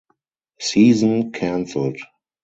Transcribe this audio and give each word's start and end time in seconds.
Season 0.59 1.31
canceled. 1.31 1.99